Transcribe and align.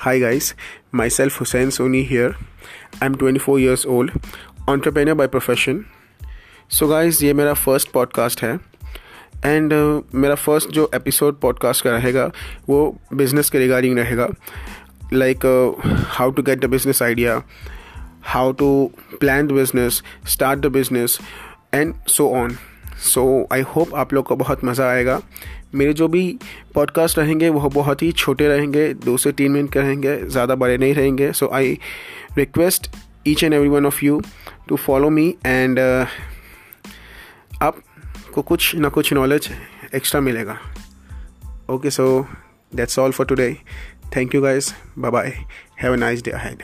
Hi 0.00 0.18
guys, 0.18 0.54
myself 0.90 1.34
Hussein 1.34 1.68
Soni 1.68 2.06
here. 2.06 2.34
I'm 3.02 3.16
24 3.16 3.58
years 3.58 3.84
old, 3.84 4.10
entrepreneur 4.66 5.14
by 5.14 5.26
profession. 5.26 5.82
So 6.70 6.88
guys, 6.88 7.20
ये 7.22 7.32
मेरा 7.34 7.52
first 7.54 7.90
podcast 7.92 8.42
है 8.42 8.52
and 9.46 9.72
uh, 9.72 10.14
मेरा 10.14 10.34
first 10.36 10.70
जो 10.70 10.90
episode 10.94 11.40
podcast 11.40 11.84
का 11.84 11.90
रहेगा 11.90 12.24
वो 12.68 12.80
बिज़नेस 13.14 13.50
के 13.50 13.58
रिगार्डिंग 13.58 13.98
रहेगा 13.98 14.28
like 15.12 15.46
how 16.16 16.30
to 16.30 16.42
get 16.42 16.64
the 16.64 16.70
business 16.70 17.02
idea 17.02 17.40
how 18.32 18.52
to 18.52 18.70
plan 19.20 19.46
the 19.46 19.52
business 19.52 20.02
start 20.28 20.60
the 20.60 20.72
business 20.72 21.18
and 21.74 21.94
so 22.08 22.30
on 22.34 22.56
so 23.00 23.48
I 23.52 23.60
hope 23.66 23.94
आप 23.94 24.12
लोग 24.14 24.26
को 24.26 24.36
बहुत 24.36 24.64
मज़ा 24.64 24.88
आएगा। 24.90 25.20
मेरे 25.74 25.92
जो 25.92 26.08
भी 26.08 26.38
पॉडकास्ट 26.74 27.18
रहेंगे 27.18 27.48
वह 27.48 27.68
बहुत 27.74 28.02
ही 28.02 28.10
छोटे 28.12 28.48
रहेंगे, 28.48 28.92
दो 28.94 29.16
से 29.16 29.32
तीन 29.32 29.52
मिनट 29.52 29.72
के 29.72 29.80
रहेंगे, 29.80 30.16
ज़्यादा 30.26 30.54
बड़े 30.54 30.78
नहीं 30.78 30.94
रहेंगे। 30.94 31.32
So 31.32 31.48
I 31.52 31.78
request 32.38 32.90
each 33.28 33.44
and 33.44 33.54
every 33.54 33.68
one 33.68 33.86
of 33.86 34.04
you 34.04 34.20
to 34.68 34.76
follow 34.76 35.10
me 35.10 35.28
and 35.46 35.78
आपको 37.62 38.42
कुछ 38.42 38.74
ना 38.76 38.88
कुछ 38.88 39.12
नॉलेज 39.12 39.50
एक्स्ट्रा 39.94 40.20
मिलेगा। 40.20 40.58
Okay 41.70 41.90
so 41.90 42.26
that's 42.72 42.98
all 42.98 43.12
for 43.12 43.26
today 43.26 43.56
thank 44.16 44.34
you 44.34 44.42
guys 44.42 44.74
bye 44.98 45.10
bye 45.10 45.32
have 45.82 45.92
a 45.92 45.96
nice 45.96 46.22
day 46.24 46.30
ahead 46.30 46.62